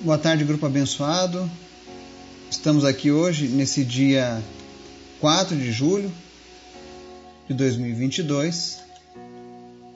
[0.00, 1.50] Boa tarde, grupo abençoado.
[2.48, 4.40] Estamos aqui hoje, nesse dia
[5.18, 6.12] 4 de julho
[7.48, 8.78] de 2022,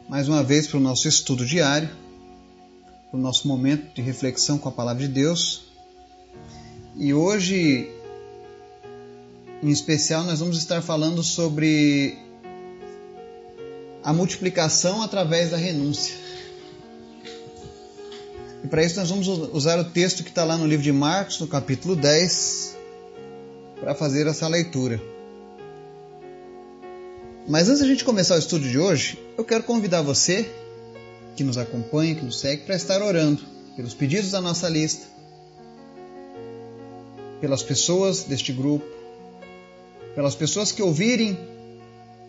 [0.08, 1.88] mais uma vez para o nosso estudo diário,
[3.12, 5.66] para o nosso momento de reflexão com a Palavra de Deus.
[6.96, 7.88] E hoje,
[9.62, 12.18] em especial, nós vamos estar falando sobre
[14.02, 16.16] a multiplicação através da renúncia.
[18.64, 21.40] E para isso nós vamos usar o texto que está lá no livro de Marcos,
[21.40, 22.76] no capítulo 10,
[23.80, 25.02] para fazer essa leitura.
[27.48, 30.48] Mas antes a gente começar o estudo de hoje, eu quero convidar você
[31.34, 33.42] que nos acompanha, que nos segue, para estar orando
[33.74, 35.06] pelos pedidos da nossa lista,
[37.40, 38.86] pelas pessoas deste grupo,
[40.14, 41.36] pelas pessoas que ouvirem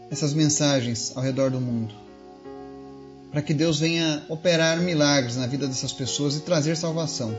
[0.10, 2.04] essas mensagens ao redor do mundo
[3.34, 7.36] para que Deus venha operar milagres na vida dessas pessoas e trazer salvação.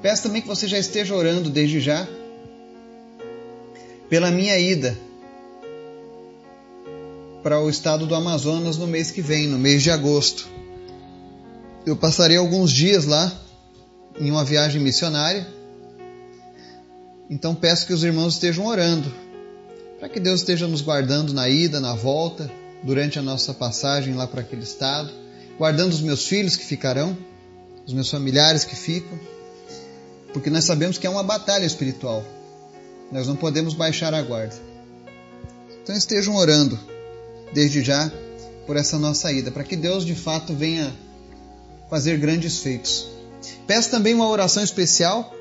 [0.00, 2.06] Peço também que você já esteja orando desde já
[4.08, 4.96] pela minha ida
[7.42, 10.48] para o estado do Amazonas no mês que vem, no mês de agosto.
[11.84, 13.32] Eu passarei alguns dias lá
[14.20, 15.48] em uma viagem missionária.
[17.28, 19.12] Então peço que os irmãos estejam orando
[19.98, 22.48] para que Deus esteja nos guardando na ida, na volta
[22.84, 25.10] durante a nossa passagem lá para aquele estado,
[25.58, 27.16] guardando os meus filhos que ficarão,
[27.86, 29.18] os meus familiares que ficam,
[30.32, 32.22] porque nós sabemos que é uma batalha espiritual.
[33.10, 34.54] Nós não podemos baixar a guarda.
[35.82, 36.78] Então estejam orando
[37.52, 38.12] desde já
[38.66, 40.92] por essa nossa ida, para que Deus de fato venha
[41.88, 43.06] fazer grandes feitos.
[43.66, 45.34] Peço também uma oração especial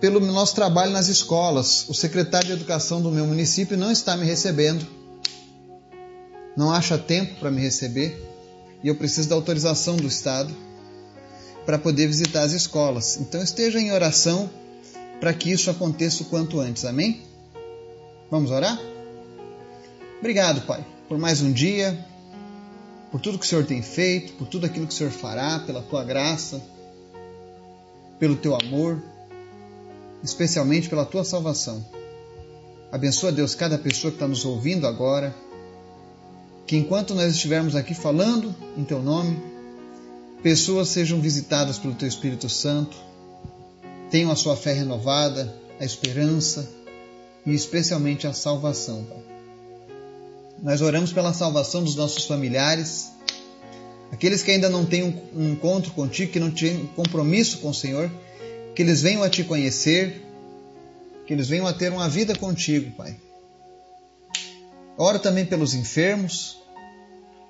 [0.00, 1.88] pelo nosso trabalho nas escolas.
[1.88, 4.99] O secretário de Educação do meu município não está me recebendo
[6.60, 8.22] não acha tempo para me receber
[8.82, 10.54] e eu preciso da autorização do Estado
[11.64, 13.16] para poder visitar as escolas.
[13.18, 14.50] Então esteja em oração
[15.18, 16.84] para que isso aconteça o quanto antes.
[16.84, 17.22] Amém?
[18.30, 18.78] Vamos orar?
[20.18, 21.98] Obrigado, Pai, por mais um dia,
[23.10, 25.80] por tudo que o Senhor tem feito, por tudo aquilo que o Senhor fará, pela
[25.80, 26.62] tua graça,
[28.18, 29.02] pelo teu amor,
[30.22, 31.82] especialmente pela tua salvação.
[32.92, 35.34] Abençoa, Deus, cada pessoa que está nos ouvindo agora
[36.70, 39.36] que enquanto nós estivermos aqui falando em Teu nome,
[40.40, 42.96] pessoas sejam visitadas pelo Teu Espírito Santo,
[44.08, 46.70] tenham a sua fé renovada, a esperança
[47.44, 49.02] e especialmente a salvação.
[49.02, 49.18] Pai.
[50.62, 53.10] Nós oramos pela salvação dos nossos familiares,
[54.12, 55.02] aqueles que ainda não têm
[55.34, 58.08] um encontro contigo, que não têm compromisso com o Senhor,
[58.76, 60.24] que eles venham a te conhecer,
[61.26, 63.16] que eles venham a ter uma vida contigo, Pai.
[64.96, 66.59] Oro também pelos enfermos,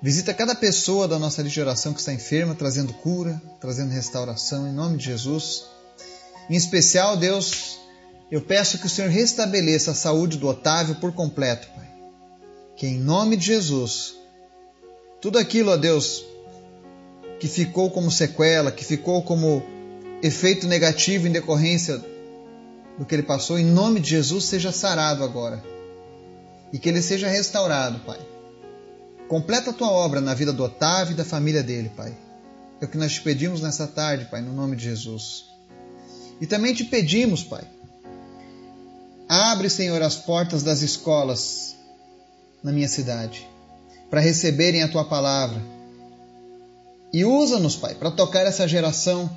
[0.03, 4.67] Visita cada pessoa da nossa lista de oração que está enferma, trazendo cura, trazendo restauração,
[4.67, 5.65] em nome de Jesus.
[6.49, 7.77] Em especial, Deus,
[8.31, 11.87] eu peço que o Senhor restabeleça a saúde do Otávio por completo, Pai.
[12.75, 14.15] Que em nome de Jesus,
[15.21, 16.25] tudo aquilo, ó Deus,
[17.39, 19.61] que ficou como sequela, que ficou como
[20.23, 22.03] efeito negativo em decorrência
[22.97, 25.63] do que ele passou, em nome de Jesus, seja sarado agora.
[26.73, 28.31] E que ele seja restaurado, Pai
[29.31, 32.13] Completa a tua obra na vida do Otávio e da família dele, Pai.
[32.81, 35.45] É o que nós te pedimos nessa tarde, Pai, no nome de Jesus.
[36.41, 37.63] E também te pedimos, Pai,
[39.29, 41.77] abre, Senhor, as portas das escolas
[42.61, 43.47] na minha cidade,
[44.09, 45.61] para receberem a tua palavra.
[47.13, 49.29] E usa-nos, Pai, para tocar essa geração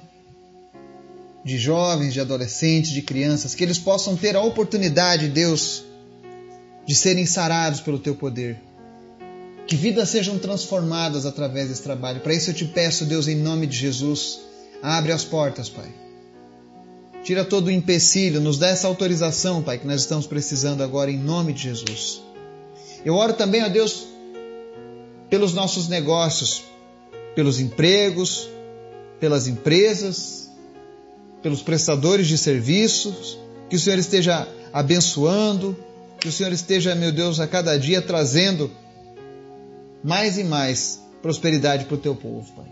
[1.44, 5.84] de jovens, de adolescentes, de crianças, que eles possam ter a oportunidade, Deus,
[6.84, 8.73] de serem sarados pelo teu poder
[9.66, 12.20] que vidas sejam transformadas através desse trabalho.
[12.20, 14.40] Para isso eu te peço, Deus, em nome de Jesus,
[14.82, 15.88] abre as portas, Pai.
[17.22, 21.18] Tira todo o empecilho, nos dá essa autorização, Pai, que nós estamos precisando agora, em
[21.18, 22.20] nome de Jesus.
[23.04, 24.06] Eu oro também, ó Deus,
[25.30, 26.62] pelos nossos negócios,
[27.34, 28.48] pelos empregos,
[29.18, 30.50] pelas empresas,
[31.42, 33.38] pelos prestadores de serviços,
[33.70, 35.76] que o Senhor esteja abençoando,
[36.20, 38.70] que o Senhor esteja, meu Deus, a cada dia trazendo
[40.04, 42.66] mais e mais prosperidade para o teu povo, Pai.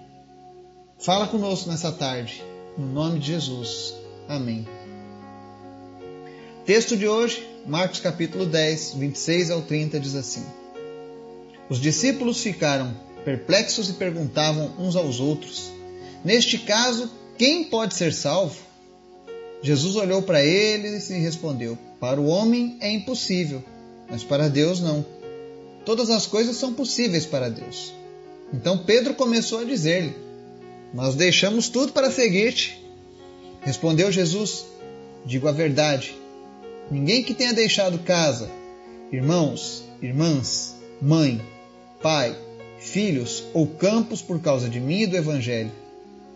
[0.98, 2.44] Fala conosco nessa tarde,
[2.76, 3.94] no nome de Jesus.
[4.28, 4.68] Amém.
[6.66, 10.44] Texto de hoje, Marcos capítulo 10, 26 ao 30, diz assim:
[11.70, 12.94] Os discípulos ficaram
[13.24, 15.72] perplexos e perguntavam uns aos outros:
[16.22, 18.60] Neste caso, quem pode ser salvo?
[19.62, 23.64] Jesus olhou para eles e respondeu: Para o homem é impossível,
[24.10, 25.04] mas para Deus não
[25.84, 27.92] Todas as coisas são possíveis para Deus.
[28.52, 30.14] Então Pedro começou a dizer-lhe:
[30.92, 32.84] Nós deixamos tudo para seguir-te.
[33.60, 34.66] Respondeu Jesus:
[35.24, 36.14] Digo a verdade.
[36.90, 38.50] Ninguém que tenha deixado casa,
[39.10, 41.40] irmãos, irmãs, mãe,
[42.02, 42.36] pai,
[42.78, 45.70] filhos ou campos por causa de mim e do Evangelho,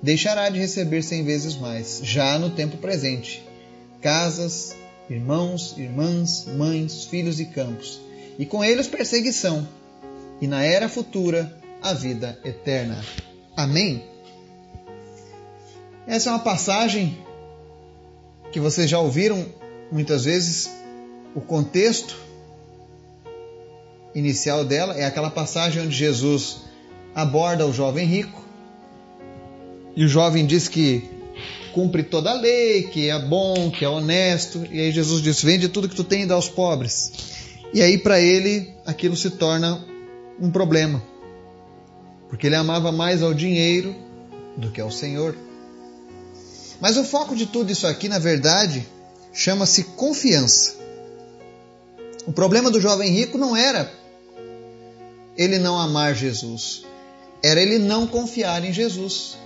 [0.02, 3.42] deixará de receber cem vezes mais, já no tempo presente,
[4.00, 4.74] casas,
[5.10, 8.00] irmãos, irmãs, mães, filhos e campos,
[8.38, 9.66] e com eles perseguição,
[10.40, 13.02] e na era futura a vida eterna.
[13.56, 14.04] Amém?
[16.06, 17.18] Essa é uma passagem
[18.52, 19.44] que vocês já ouviram
[19.90, 20.70] muitas vezes
[21.34, 22.16] o contexto
[24.14, 26.58] inicial dela é aquela passagem onde Jesus
[27.14, 28.42] aborda o jovem rico
[29.96, 31.02] e o jovem diz que
[31.72, 35.68] cumpre toda a lei, que é bom, que é honesto, e aí Jesus diz: "Vende
[35.68, 37.12] tudo que tu tem e dá aos pobres".
[37.72, 39.84] E aí para ele aquilo se torna
[40.40, 41.02] um problema.
[42.28, 43.94] Porque ele amava mais ao dinheiro
[44.56, 45.36] do que ao Senhor.
[46.80, 48.86] Mas o foco de tudo isso aqui, na verdade,
[49.32, 50.76] chama-se confiança.
[52.26, 53.90] O problema do jovem rico não era
[55.36, 56.84] ele não amar Jesus,
[57.42, 59.36] era ele não confiar em Jesus.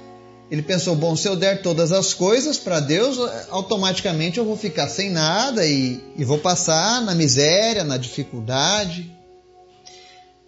[0.51, 3.19] Ele pensou: bom, se eu der todas as coisas para Deus,
[3.51, 9.11] automaticamente eu vou ficar sem nada e, e vou passar na miséria, na dificuldade.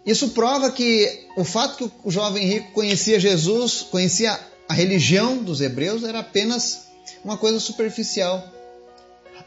[0.04, 4.36] Isso prova que o fato que o jovem rico conhecia Jesus, conhecia
[4.68, 6.88] a religião dos hebreus, era apenas
[7.24, 8.42] uma coisa superficial.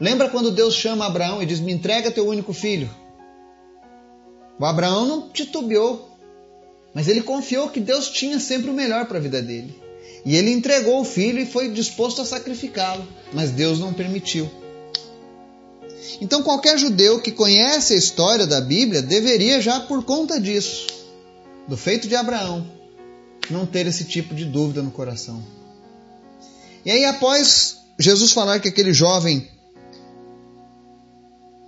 [0.00, 2.88] Lembra quando Deus chama Abraão e diz: Me entrega teu único filho?
[4.58, 6.16] O Abraão não titubeou,
[6.94, 9.85] mas ele confiou que Deus tinha sempre o melhor para a vida dele.
[10.24, 14.50] E ele entregou o filho e foi disposto a sacrificá-lo, mas Deus não permitiu.
[16.20, 20.86] Então, qualquer judeu que conhece a história da Bíblia deveria, já por conta disso,
[21.68, 22.66] do feito de Abraão,
[23.50, 25.42] não ter esse tipo de dúvida no coração.
[26.84, 29.48] E aí, após Jesus falar que aquele jovem,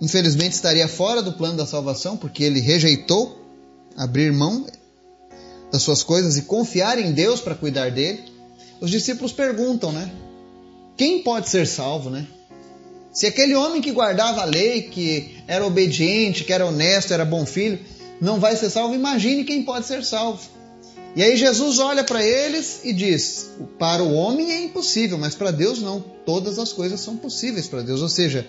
[0.01, 3.39] infelizmente, estaria fora do plano da salvação, porque ele rejeitou
[3.95, 4.65] abrir mão
[5.71, 8.28] das suas coisas e confiar em Deus para cuidar dele,
[8.81, 10.09] os discípulos perguntam, né?
[10.95, 12.27] Quem pode ser salvo, né?
[13.11, 17.45] Se aquele homem que guardava a lei, que era obediente, que era honesto, era bom
[17.45, 17.79] filho,
[18.21, 20.41] não vai ser salvo, imagine quem pode ser salvo.
[21.15, 23.49] E aí Jesus olha para eles e diz:
[23.79, 25.99] Para o homem é impossível, mas para Deus não.
[26.25, 28.01] Todas as coisas são possíveis para Deus.
[28.01, 28.47] Ou seja,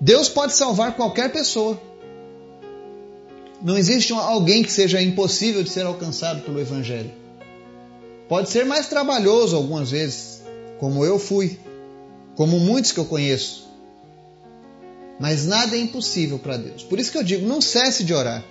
[0.00, 1.80] Deus pode salvar qualquer pessoa.
[3.60, 7.21] Não existe alguém que seja impossível de ser alcançado pelo Evangelho.
[8.32, 10.40] Pode ser mais trabalhoso algumas vezes,
[10.80, 11.60] como eu fui,
[12.34, 13.68] como muitos que eu conheço.
[15.20, 16.82] Mas nada é impossível para Deus.
[16.82, 18.42] Por isso que eu digo: não cesse de orar.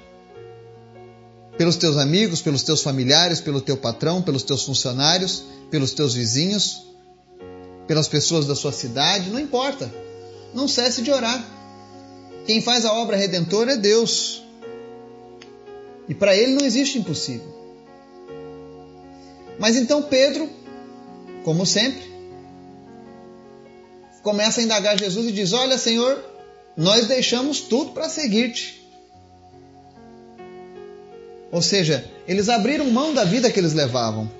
[1.57, 6.83] Pelos teus amigos, pelos teus familiares, pelo teu patrão, pelos teus funcionários, pelos teus vizinhos,
[7.87, 9.91] pelas pessoas da sua cidade, não importa.
[10.53, 11.43] Não cesse de orar.
[12.45, 14.43] Quem faz a obra redentora é Deus.
[16.07, 17.60] E para ele não existe impossível.
[19.61, 20.49] Mas então Pedro,
[21.43, 22.01] como sempre,
[24.23, 26.19] começa a indagar Jesus e diz: Olha, Senhor,
[26.75, 28.81] nós deixamos tudo para seguir-te.
[31.51, 34.31] Ou seja, eles abriram mão da vida que eles levavam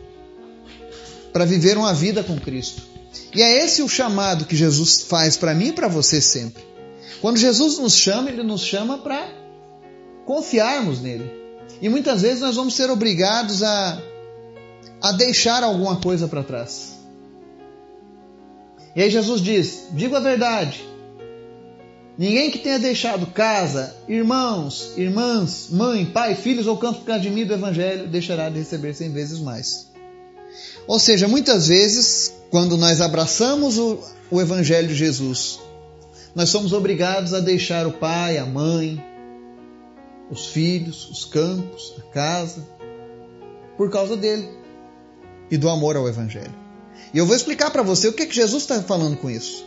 [1.32, 2.82] para viver uma vida com Cristo.
[3.36, 6.64] E é esse o chamado que Jesus faz para mim e para você sempre.
[7.22, 9.30] Quando Jesus nos chama, ele nos chama para
[10.26, 11.30] confiarmos nele.
[11.80, 14.02] E muitas vezes nós vamos ser obrigados a,
[15.02, 16.94] a deixar alguma coisa para trás.
[18.96, 20.92] E aí Jesus diz: digo a verdade.
[22.18, 27.30] Ninguém que tenha deixado casa, irmãos, irmãs, mãe, pai, filhos ou campo por causa de
[27.30, 29.88] mim do Evangelho deixará de receber cem vezes mais.
[30.86, 33.98] Ou seja, muitas vezes, quando nós abraçamos o,
[34.30, 35.60] o Evangelho de Jesus,
[36.36, 39.04] nós somos obrigados a deixar o pai, a mãe,
[40.30, 42.68] os filhos, os campos, a casa,
[43.78, 44.61] por causa dele
[45.52, 46.54] e do amor ao Evangelho.
[47.14, 49.66] E eu vou explicar para você o que, que Jesus está falando com isso.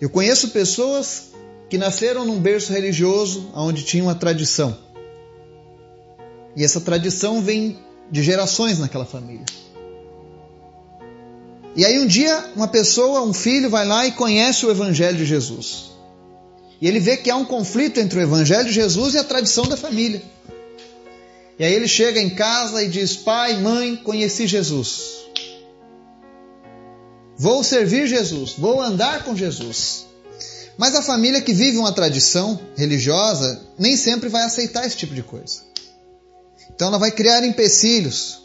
[0.00, 1.30] Eu conheço pessoas
[1.68, 4.76] que nasceram num berço religioso onde tinha uma tradição.
[6.56, 7.78] E essa tradição vem
[8.10, 9.44] de gerações naquela família.
[11.76, 15.24] E aí um dia uma pessoa, um filho, vai lá e conhece o Evangelho de
[15.24, 15.90] Jesus.
[16.80, 19.66] E ele vê que há um conflito entre o Evangelho de Jesus e a tradição
[19.66, 20.22] da família.
[21.60, 25.20] E aí ele chega em casa e diz: Pai, mãe, conheci Jesus.
[27.38, 30.06] Vou servir Jesus, vou andar com Jesus.
[30.76, 35.22] Mas a família que vive uma tradição religiosa nem sempre vai aceitar esse tipo de
[35.22, 35.62] coisa.
[36.74, 38.40] Então ela vai criar empecilhos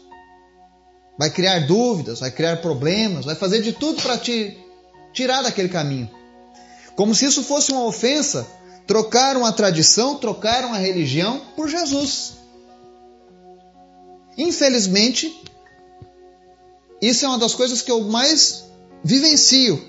[1.18, 4.56] vai criar dúvidas, vai criar problemas, vai fazer de tudo para te
[5.12, 6.10] tirar daquele caminho.
[6.94, 8.46] Como se isso fosse uma ofensa,
[8.86, 12.34] trocaram a tradição, trocaram a religião por Jesus.
[14.36, 15.42] Infelizmente,
[17.00, 18.64] isso é uma das coisas que eu mais
[19.02, 19.82] vivencio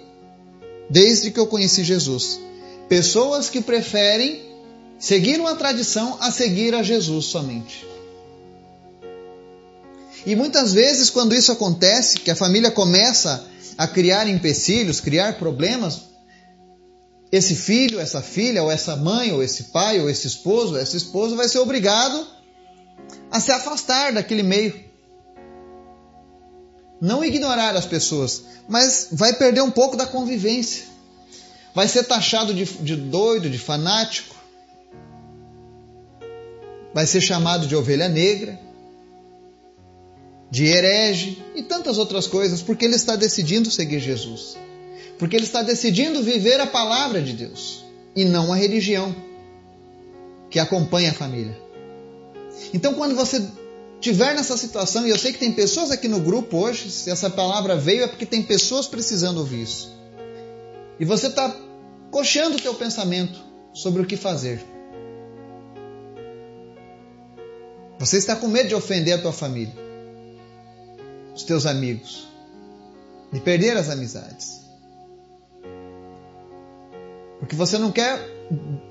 [0.89, 2.39] desde que eu conheci Jesus.
[2.88, 4.46] Pessoas que preferem
[4.98, 7.86] seguir uma tradição a seguir a Jesus somente.
[10.25, 16.01] E muitas vezes, quando isso acontece, que a família começa a criar empecilhos, criar problemas,
[17.32, 21.36] esse filho, essa filha, ou essa mãe, ou esse pai, ou esse esposo, essa esposa
[21.36, 22.25] vai ser obrigado
[23.32, 24.88] a se afastar daquele meio.
[27.00, 30.86] Não ignorar as pessoas, mas vai perder um pouco da convivência.
[31.76, 34.36] Vai ser taxado de, de doido, de fanático.
[36.94, 38.60] Vai ser chamado de ovelha negra,
[40.50, 44.58] de herege e tantas outras coisas, porque ele está decidindo seguir Jesus.
[45.20, 47.86] Porque ele está decidindo viver a palavra de Deus
[48.16, 49.16] e não a religião
[50.50, 51.67] que acompanha a família.
[52.74, 53.46] Então, quando você
[54.00, 57.30] tiver nessa situação, e eu sei que tem pessoas aqui no grupo hoje, se essa
[57.30, 59.96] palavra veio é porque tem pessoas precisando ouvir isso.
[61.00, 61.56] E você está
[62.12, 63.40] coxando o teu pensamento
[63.74, 64.64] sobre o que fazer.
[68.00, 69.74] Você está com medo de ofender a tua família,
[71.34, 72.28] os teus amigos,
[73.32, 74.62] de perder as amizades.
[77.40, 78.20] Porque você não quer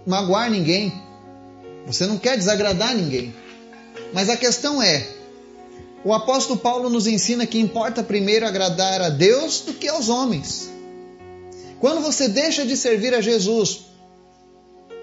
[0.06, 0.92] magoar ninguém,
[1.86, 3.32] você não quer desagradar ninguém.
[4.12, 5.06] Mas a questão é:
[6.04, 10.70] o apóstolo Paulo nos ensina que importa primeiro agradar a Deus do que aos homens.
[11.80, 13.86] Quando você deixa de servir a Jesus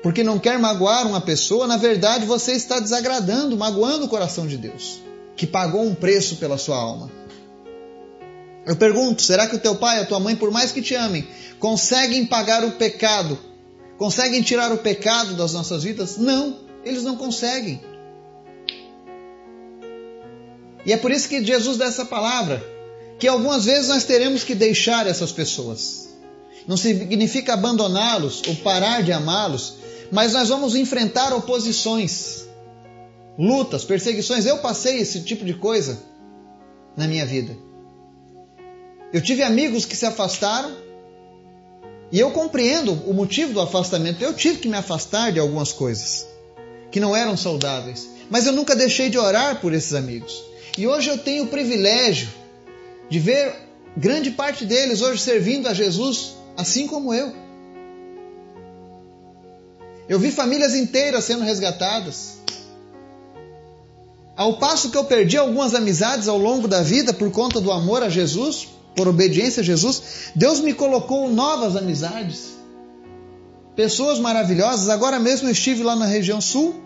[0.01, 4.57] porque não quer magoar uma pessoa, na verdade você está desagradando, magoando o coração de
[4.57, 4.99] Deus,
[5.35, 7.09] que pagou um preço pela sua alma.
[8.65, 11.27] Eu pergunto: será que o teu pai, a tua mãe, por mais que te amem,
[11.59, 13.37] conseguem pagar o pecado?
[13.97, 16.17] Conseguem tirar o pecado das nossas vidas?
[16.17, 17.81] Não, eles não conseguem.
[20.85, 22.63] E é por isso que Jesus dá essa palavra,
[23.19, 26.09] que algumas vezes nós teremos que deixar essas pessoas.
[26.67, 29.75] Não significa abandoná-los ou parar de amá-los,
[30.11, 32.45] mas nós vamos enfrentar oposições,
[33.37, 34.45] lutas, perseguições.
[34.45, 36.01] Eu passei esse tipo de coisa
[36.95, 37.55] na minha vida.
[39.11, 40.75] Eu tive amigos que se afastaram
[42.11, 44.23] e eu compreendo o motivo do afastamento.
[44.23, 46.27] Eu tive que me afastar de algumas coisas
[46.91, 50.52] que não eram saudáveis, mas eu nunca deixei de orar por esses amigos.
[50.77, 52.29] E hoje eu tenho o privilégio
[53.09, 53.53] de ver
[53.95, 57.31] grande parte deles hoje servindo a Jesus, assim como eu.
[60.09, 62.37] Eu vi famílias inteiras sendo resgatadas.
[64.35, 68.01] Ao passo que eu perdi algumas amizades ao longo da vida por conta do amor
[68.01, 72.53] a Jesus, por obediência a Jesus, Deus me colocou novas amizades.
[73.75, 74.89] Pessoas maravilhosas.
[74.89, 76.82] Agora mesmo eu estive lá na região sul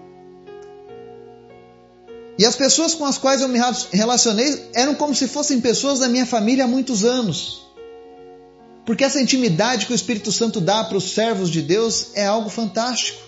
[2.38, 3.60] e as pessoas com as quais eu me
[3.92, 7.66] relacionei eram como se fossem pessoas da minha família há muitos anos.
[8.86, 12.50] Porque essa intimidade que o Espírito Santo dá para os servos de Deus é algo
[12.50, 13.20] fantástico.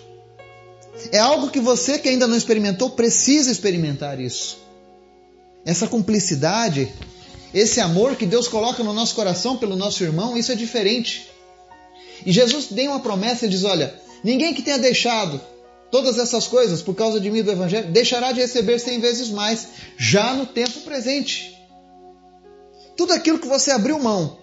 [1.10, 4.58] É algo que você que ainda não experimentou precisa experimentar isso.
[5.64, 6.90] Essa cumplicidade,
[7.52, 11.28] esse amor que Deus coloca no nosso coração pelo nosso irmão, isso é diferente.
[12.24, 15.40] E Jesus tem uma promessa e diz: Olha, ninguém que tenha deixado
[15.90, 19.68] todas essas coisas por causa de mim do Evangelho, deixará de receber cem vezes mais,
[19.98, 21.58] já no tempo presente.
[22.96, 24.38] Tudo aquilo que você abriu mão,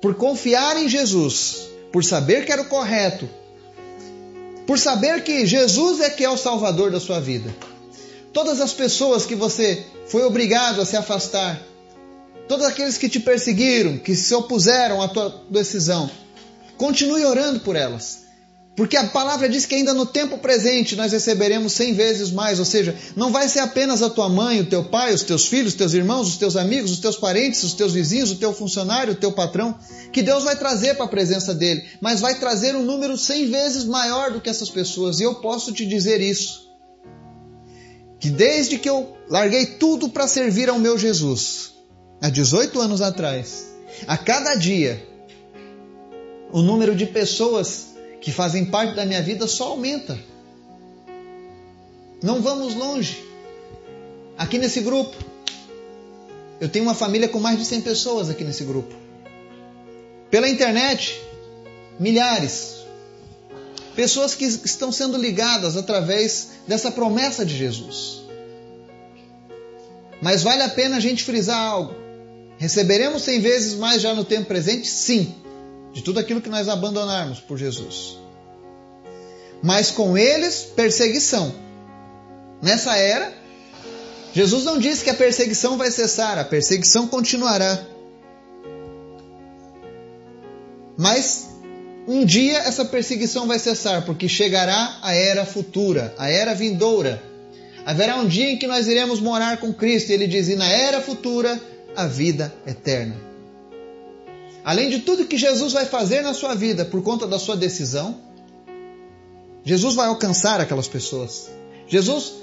[0.00, 3.28] por confiar em Jesus, por saber que era o correto,
[4.66, 7.54] por saber que Jesus é que é o Salvador da sua vida.
[8.32, 11.60] Todas as pessoas que você foi obrigado a se afastar,
[12.46, 16.10] todos aqueles que te perseguiram, que se opuseram à tua decisão,
[16.76, 18.27] continue orando por elas
[18.78, 22.64] porque a palavra diz que ainda no tempo presente nós receberemos cem vezes mais, ou
[22.64, 25.74] seja, não vai ser apenas a tua mãe, o teu pai, os teus filhos, os
[25.74, 29.16] teus irmãos, os teus amigos, os teus parentes, os teus vizinhos, o teu funcionário, o
[29.16, 29.76] teu patrão,
[30.12, 33.82] que Deus vai trazer para a presença dele, mas vai trazer um número cem vezes
[33.82, 36.68] maior do que essas pessoas, e eu posso te dizer isso.
[38.20, 41.72] Que desde que eu larguei tudo para servir ao meu Jesus,
[42.22, 43.66] há 18 anos atrás,
[44.06, 45.04] a cada dia,
[46.52, 47.87] o número de pessoas
[48.20, 50.18] que fazem parte da minha vida só aumenta.
[52.22, 53.24] Não vamos longe.
[54.36, 55.16] Aqui nesse grupo,
[56.60, 58.94] eu tenho uma família com mais de 100 pessoas aqui nesse grupo.
[60.30, 61.20] Pela internet,
[61.98, 62.76] milhares.
[63.94, 68.22] Pessoas que estão sendo ligadas através dessa promessa de Jesus.
[70.20, 71.94] Mas vale a pena a gente frisar algo.
[72.58, 74.88] Receberemos cem vezes mais já no tempo presente?
[74.88, 75.34] Sim,
[75.92, 78.18] de tudo aquilo que nós abandonarmos por Jesus.
[79.62, 81.52] Mas com eles, perseguição.
[82.62, 83.32] Nessa era,
[84.32, 87.84] Jesus não disse que a perseguição vai cessar, a perseguição continuará.
[90.96, 91.48] Mas
[92.06, 97.22] um dia essa perseguição vai cessar, porque chegará a era futura, a era vindoura.
[97.84, 100.68] Haverá um dia em que nós iremos morar com Cristo, e ele diz: e na
[100.68, 101.60] era futura,
[101.96, 103.27] a vida eterna.
[104.68, 108.20] Além de tudo que Jesus vai fazer na sua vida por conta da sua decisão,
[109.64, 111.48] Jesus vai alcançar aquelas pessoas.
[111.86, 112.34] Jesus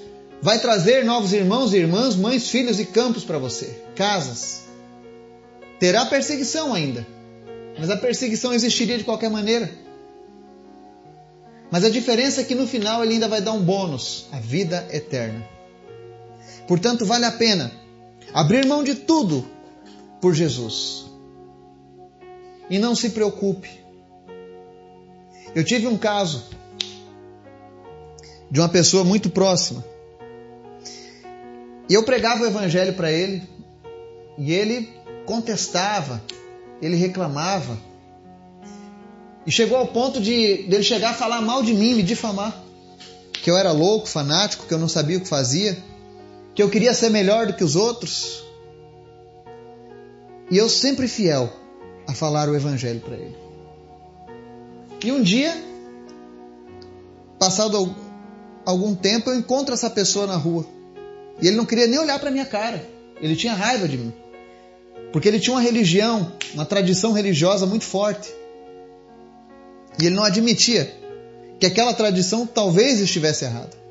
[0.42, 4.64] vai trazer novos irmãos e irmãs, mães, filhos e campos para você, casas.
[5.80, 7.06] Terá perseguição ainda,
[7.78, 9.70] mas a perseguição existiria de qualquer maneira.
[11.70, 14.88] Mas a diferença é que no final ele ainda vai dar um bônus, a vida
[14.92, 15.48] eterna.
[16.68, 17.72] Portanto, vale a pena
[18.34, 19.46] abrir mão de tudo
[20.20, 21.05] por Jesus.
[22.70, 23.70] E não se preocupe.
[25.54, 26.44] Eu tive um caso
[28.50, 29.84] de uma pessoa muito próxima.
[31.88, 33.44] E eu pregava o evangelho para ele,
[34.38, 34.90] e ele
[35.26, 36.22] contestava,
[36.82, 37.78] ele reclamava.
[39.46, 42.64] E chegou ao ponto de dele chegar a falar mal de mim, me difamar.
[43.32, 45.78] Que eu era louco, fanático, que eu não sabia o que fazia,
[46.56, 48.44] que eu queria ser melhor do que os outros.
[50.50, 51.54] E eu sempre fiel
[52.08, 53.36] a falar o evangelho para ele.
[55.04, 55.56] E um dia,
[57.38, 57.96] passado
[58.66, 60.66] algum tempo, eu encontro essa pessoa na rua.
[61.42, 62.84] E ele não queria nem olhar para minha cara.
[63.22, 64.14] Ele tinha raiva de mim.
[65.12, 68.34] Porque ele tinha uma religião, uma tradição religiosa muito forte.
[70.00, 70.94] E ele não admitia
[71.60, 73.86] que aquela tradição talvez estivesse errada.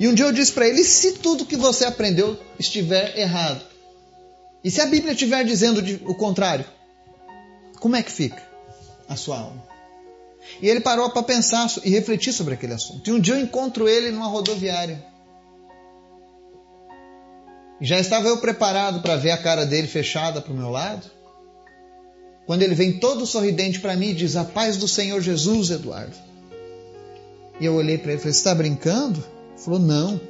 [0.00, 3.64] E um dia eu disse para ele: se tudo que você aprendeu estiver errado?
[4.62, 6.64] E se a Bíblia estiver dizendo o contrário?
[7.80, 8.42] Como é que fica
[9.08, 9.62] a sua alma?
[10.60, 13.08] E ele parou para pensar e refletir sobre aquele assunto.
[13.08, 15.04] E um dia eu encontro ele numa rodoviária.
[17.80, 21.06] Já estava eu preparado para ver a cara dele fechada para o meu lado.
[22.44, 26.16] Quando ele vem todo sorridente para mim e diz: A paz do Senhor Jesus, Eduardo.
[27.60, 29.20] E eu olhei para ele e falei: Você está brincando?
[29.20, 30.20] Ele falou: Não.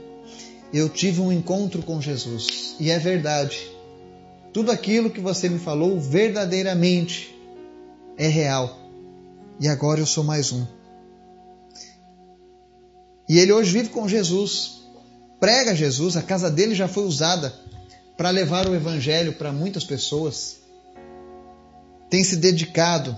[0.75, 2.77] Eu tive um encontro com Jesus.
[2.79, 3.78] E é verdade.
[4.59, 7.33] Tudo aquilo que você me falou verdadeiramente
[8.16, 8.77] é real.
[9.61, 10.66] E agora eu sou mais um.
[13.29, 14.83] E ele hoje vive com Jesus
[15.38, 17.55] prega Jesus, a casa dele já foi usada
[18.16, 20.57] para levar o evangelho para muitas pessoas.
[22.11, 23.16] Tem se dedicado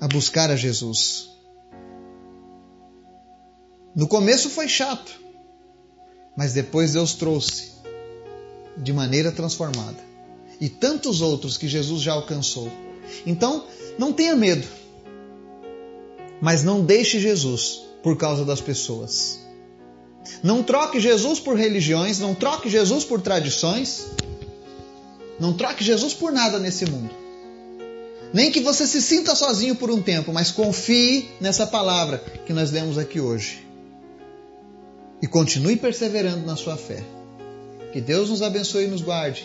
[0.00, 1.28] a buscar a Jesus.
[3.96, 5.20] No começo foi chato,
[6.36, 7.72] mas depois Deus trouxe
[8.76, 10.11] de maneira transformada.
[10.62, 12.70] E tantos outros que Jesus já alcançou.
[13.26, 13.64] Então,
[13.98, 14.64] não tenha medo,
[16.40, 19.40] mas não deixe Jesus por causa das pessoas.
[20.40, 24.06] Não troque Jesus por religiões, não troque Jesus por tradições,
[25.36, 27.10] não troque Jesus por nada nesse mundo.
[28.32, 32.70] Nem que você se sinta sozinho por um tempo, mas confie nessa palavra que nós
[32.70, 33.66] lemos aqui hoje.
[35.20, 37.02] E continue perseverando na sua fé.
[37.92, 39.44] Que Deus nos abençoe e nos guarde.